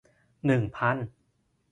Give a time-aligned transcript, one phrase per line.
[0.45, 0.97] หนึ่งพัน